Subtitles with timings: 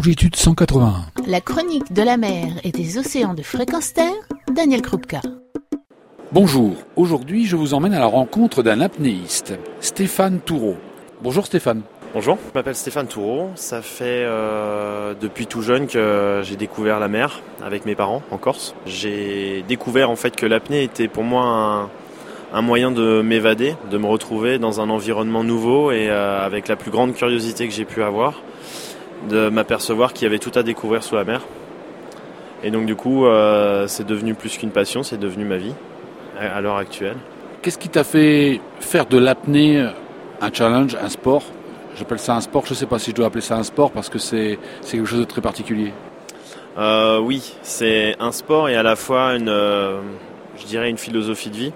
[0.00, 1.04] longitude 181.
[1.26, 4.14] La chronique de la mer et des océans de fréquence terre,
[4.50, 5.20] Daniel Krupka.
[6.32, 10.76] Bonjour, aujourd'hui je vous emmène à la rencontre d'un apnéiste, Stéphane Toureau.
[11.20, 11.82] Bonjour Stéphane.
[12.14, 13.50] Bonjour, je m'appelle Stéphane Toureau.
[13.56, 18.38] Ça fait euh, depuis tout jeune que j'ai découvert la mer avec mes parents en
[18.38, 18.74] Corse.
[18.86, 21.90] J'ai découvert en fait que l'apnée était pour moi un,
[22.54, 26.76] un moyen de m'évader, de me retrouver dans un environnement nouveau et euh, avec la
[26.76, 28.40] plus grande curiosité que j'ai pu avoir,
[29.28, 31.42] de m'apercevoir qu'il y avait tout à découvrir sous la mer.
[32.62, 35.74] Et donc du coup, euh, c'est devenu plus qu'une passion, c'est devenu ma vie
[36.38, 37.16] à l'heure actuelle.
[37.62, 39.86] Qu'est-ce qui t'a fait faire de l'apnée
[40.40, 41.42] un challenge, un sport?
[41.96, 43.90] J'appelle ça un sport, je ne sais pas si je dois appeler ça un sport
[43.90, 44.58] parce que c'est
[44.90, 45.92] quelque chose de très particulier.
[46.78, 49.52] Euh, oui, c'est un sport et à la fois une,
[50.56, 51.72] je dirais une philosophie de vie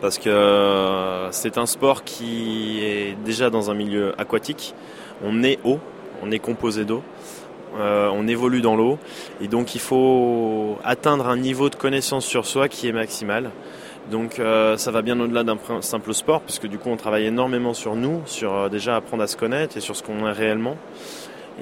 [0.00, 4.74] parce que euh, c'est un sport qui est déjà dans un milieu aquatique.
[5.22, 5.78] On est eau,
[6.22, 7.02] on est composé d'eau,
[7.78, 8.98] euh, on évolue dans l'eau
[9.40, 13.50] et donc il faut atteindre un niveau de connaissance sur soi qui est maximal.
[14.10, 17.74] Donc euh, ça va bien au-delà d'un simple sport puisque du coup on travaille énormément
[17.74, 20.76] sur nous, sur déjà apprendre à se connaître et sur ce qu'on est réellement.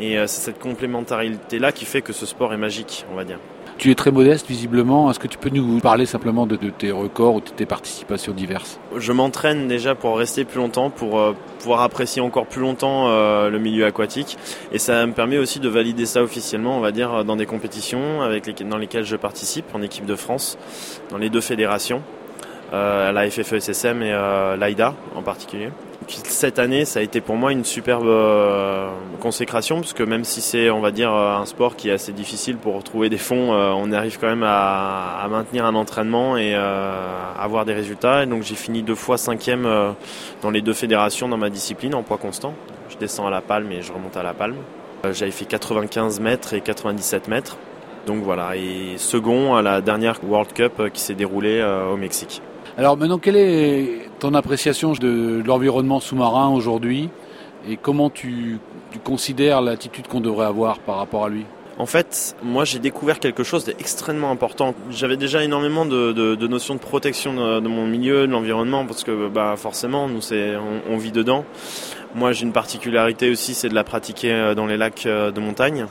[0.00, 3.40] Et c'est cette complémentarité là qui fait que ce sport est magique, on va dire.
[3.78, 5.08] Tu es très modeste visiblement.
[5.08, 8.80] Est-ce que tu peux nous parler simplement de, tes records ou de tes participations diverses?
[8.96, 13.50] Je m'entraîne déjà pour rester plus longtemps, pour euh, pouvoir apprécier encore plus longtemps euh,
[13.50, 14.36] le milieu aquatique.
[14.72, 18.20] Et ça me permet aussi de valider ça officiellement, on va dire, dans des compétitions
[18.20, 20.58] avec dans lesquelles je participe en équipe de France,
[21.10, 22.02] dans les deux fédérations,
[22.72, 24.10] euh, la FFESSM et
[24.58, 25.70] l'AIDA en particulier
[26.08, 28.88] cette année, ça a été pour moi une superbe euh,
[29.20, 32.12] consécration, parce que même si c'est, on va dire, euh, un sport qui est assez
[32.12, 36.54] difficile pour retrouver des fonds, euh, on arrive quand même à, maintenir un entraînement et
[36.54, 38.22] à avoir des résultats.
[38.22, 39.68] Et donc j'ai fini deux fois cinquième
[40.40, 42.54] dans les deux fédérations dans ma discipline en poids constant.
[42.88, 44.56] Je descends à la palme et je remonte à la palme.
[45.12, 47.58] J'avais fait 95 mètres et 97 mètres.
[48.06, 52.40] Donc voilà, et second à la dernière World Cup qui s'est déroulée au Mexique.
[52.78, 57.08] Alors maintenant, quelle est ton appréciation de l'environnement sous-marin aujourd'hui
[57.68, 58.58] et comment tu,
[59.04, 61.44] considères l'attitude qu'on devrait avoir par rapport à lui?
[61.78, 64.74] En fait, moi j'ai découvert quelque chose d'extrêmement important.
[64.90, 69.54] J'avais déjà énormément de, notions de protection de, mon milieu, de l'environnement, parce que bah,
[69.56, 70.20] forcément, nous
[70.90, 71.44] on, vit dedans.
[72.16, 75.40] Moi j'ai une particularité aussi, c'est de la pratiquer euh, dans les lacs euh, de
[75.40, 75.86] montagne,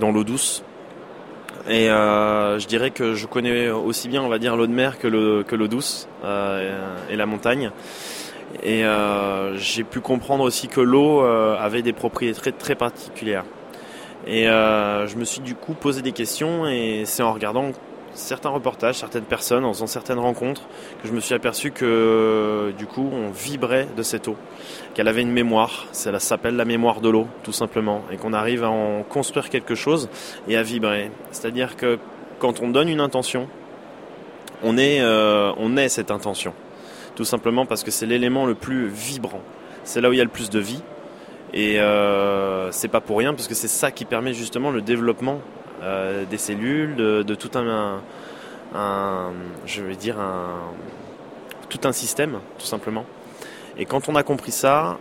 [0.00, 0.64] dans l'eau douce.
[1.68, 4.98] Et euh, je dirais que je connais aussi bien, on va dire, l'eau de mer
[4.98, 7.70] que l'eau douce euh, et la montagne.
[8.62, 13.44] Et euh, j'ai pu comprendre aussi que l'eau euh, avait des propriétés très, très particulières.
[14.26, 17.72] Et euh, je me suis du coup posé des questions et c'est en regardant
[18.14, 20.62] certains reportages, certaines personnes, en faisant certaines rencontres,
[21.02, 24.36] que je me suis aperçu que du coup on vibrait de cette eau,
[24.94, 28.64] qu'elle avait une mémoire, ça s'appelle la mémoire de l'eau tout simplement, et qu'on arrive
[28.64, 30.08] à en construire quelque chose
[30.48, 31.10] et à vibrer.
[31.30, 31.98] C'est-à-dire que
[32.38, 33.48] quand on donne une intention,
[34.62, 36.54] on est, euh, on est cette intention,
[37.16, 39.42] tout simplement parce que c'est l'élément le plus vibrant,
[39.84, 40.82] c'est là où il y a le plus de vie.
[41.56, 45.38] Et euh, c'est pas pour rien, parce que c'est ça qui permet justement le développement
[45.84, 48.00] euh, des cellules, de, tout un,
[49.66, 50.60] je dire un,
[51.68, 53.04] tout un système, tout simplement.
[53.76, 54.98] Et quand on a compris ça,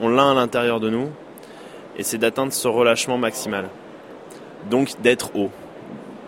[0.00, 1.10] on l'a à l'intérieur de nous,
[1.96, 3.68] et c'est d'atteindre ce relâchement maximal.
[4.68, 5.50] Donc d'être haut,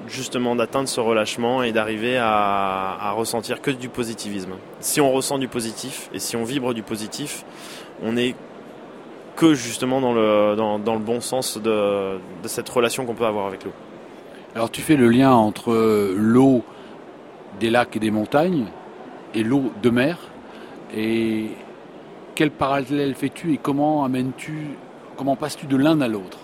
[0.08, 4.52] justement d'atteindre ce relâchement et d'arriver à, ressentir que du positivisme.
[4.80, 7.44] Si on ressent du positif et si on vibre du positif,
[8.02, 8.34] on est
[9.42, 13.26] que justement dans le, dans, dans le bon sens de, de cette relation qu'on peut
[13.26, 13.72] avoir avec l'eau.
[14.54, 16.62] Alors tu fais le lien entre l'eau
[17.58, 18.66] des lacs et des montagnes
[19.34, 20.18] et l'eau de mer.
[20.96, 21.46] Et
[22.36, 24.76] quel parallèle fais-tu et comment amènes-tu,
[25.16, 26.38] comment passes-tu de l'un à l'autre?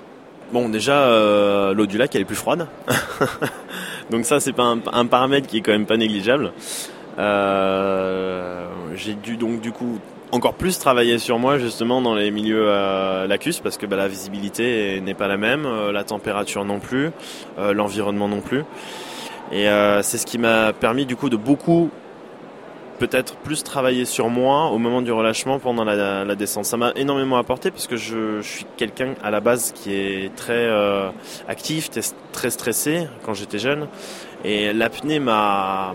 [0.53, 2.67] Bon, déjà, euh, l'eau du lac, elle est plus froide.
[4.11, 6.53] Donc ça, c'est pas un, un, paramètre qui est quand même pas négligeable.
[7.19, 9.99] Euh, j'ai dû donc du coup
[10.33, 14.09] encore plus travailler sur moi justement dans les milieux euh, lacus parce que bah, la
[14.09, 17.11] visibilité n'est pas la même, euh, la température non plus,
[17.59, 18.65] euh, l'environnement non plus.
[19.51, 19.67] Et
[20.03, 21.89] c'est ce qui m'a permis du coup de beaucoup
[22.99, 26.67] peut-être plus travailler sur moi au moment du relâchement pendant la, descente.
[26.67, 30.69] Ça m'a énormément apporté parce que je suis quelqu'un à la base qui est très
[31.49, 31.89] actif,
[32.33, 33.89] très stressé quand j'étais jeune.
[34.45, 35.95] Et l'apnée m'a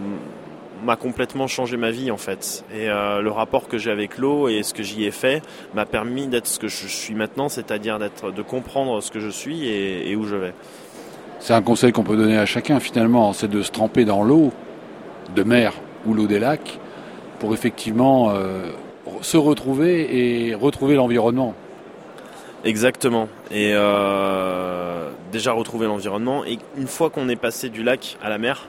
[0.83, 2.63] m'a complètement changé ma vie en fait.
[2.73, 5.41] Et euh, le rapport que j'ai avec l'eau et ce que j'y ai fait
[5.73, 9.29] m'a permis d'être ce que je suis maintenant, c'est-à-dire d'être, de comprendre ce que je
[9.29, 10.53] suis et, où je vais.
[11.39, 14.51] C'est un conseil qu'on peut donner à chacun finalement, c'est de se tremper dans l'eau
[15.35, 15.73] de mer
[16.05, 16.79] ou l'eau des lacs
[17.39, 18.69] pour effectivement euh,
[19.21, 21.53] se retrouver et retrouver l'environnement.
[22.63, 23.27] Exactement.
[23.51, 26.45] Et euh, déjà retrouver l'environnement.
[26.45, 28.67] Et une fois qu'on est passé du lac à la mer,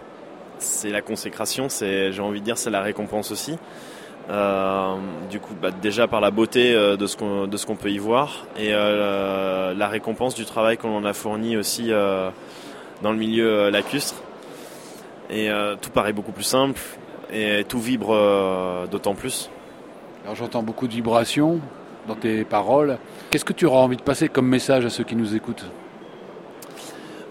[0.58, 3.58] c'est la consécration, c'est, j'ai envie de dire, c'est la récompense aussi.
[4.30, 4.94] Euh,
[5.30, 7.90] du coup, bah, déjà par la beauté euh, de ce qu'on de ce qu'on peut
[7.90, 13.18] y voir et euh, la récompense du travail qu'on en a fourni aussi dans le
[13.18, 14.16] milieu lacustre.
[15.30, 15.48] Et
[15.80, 16.80] tout paraît beaucoup plus simple
[17.32, 19.50] et tout vibre d'autant plus.
[20.24, 21.60] Alors j'entends beaucoup de vibrations
[22.06, 22.98] dans tes paroles.
[23.30, 25.64] Qu'est-ce que tu auras envie de passer comme message à ceux qui nous écoutent?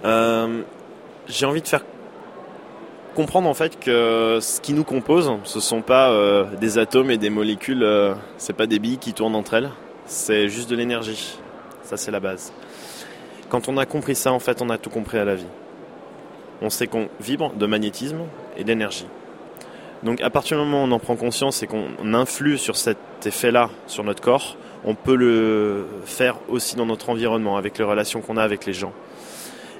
[0.04, 1.86] J'ai envie de faire
[3.14, 7.18] comprendre en fait que ce qui nous compose, ce sont pas euh, des atomes et
[7.18, 9.70] des molécules, euh, c'est pas des billes qui tournent entre elles,
[10.06, 11.38] c'est juste de l'énergie.
[11.84, 12.52] Ça c'est la base.
[13.50, 15.48] Quand on a compris ça, en fait, on a tout compris à la vie.
[16.62, 18.22] On sait qu'on vibre de magnétisme
[18.58, 19.06] et d'énergie.
[20.02, 22.98] Donc à partir du moment où on en prend conscience et qu'on influe sur cet
[23.26, 28.22] effet-là sur notre corps, on peut le faire aussi dans notre environnement, avec les relations
[28.22, 28.92] qu'on a avec les gens.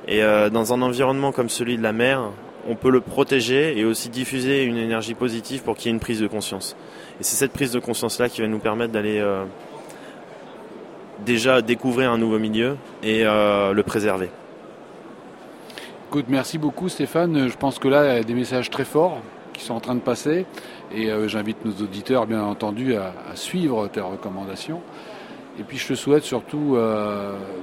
[0.08, 2.30] Et euh, dans un environnement comme celui de la mer,
[2.68, 6.00] on peut le protéger et aussi diffuser une énergie positive pour qu'il y ait une
[6.00, 6.76] prise de conscience.
[7.20, 9.44] Et c'est cette prise de conscience-là qui va nous permettre d'aller euh,
[11.26, 14.30] déjà découvrir un nouveau milieu et euh, le préserver.
[16.08, 17.50] Écoute, merci beaucoup Stéphane.
[17.50, 19.20] Je pense que là, il y a des messages très forts
[19.52, 20.46] qui sont en train de passer
[20.94, 24.82] et euh, j'invite nos auditeurs, bien entendu, à, suivre tes recommandations.
[25.60, 26.78] Et puis je te souhaite surtout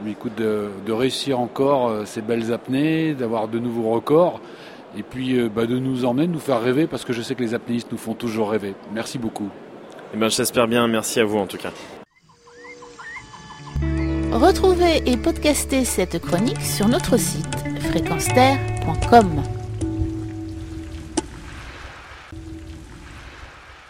[0.08, 4.40] écoute, de, de, réussir encore ces belles apnées, d'avoir de nouveaux records
[4.96, 7.34] et puis euh, bah, de nous emmener, de nous faire rêver, parce que je sais
[7.34, 8.74] que les apnéistes nous font toujours rêver.
[8.92, 9.48] Merci beaucoup.
[10.14, 11.72] Eh ben, J'espère bien, merci à vous en tout cas.
[14.32, 17.46] Retrouvez et podcastez cette chronique sur notre site
[17.90, 19.59] fréquenceterre.com.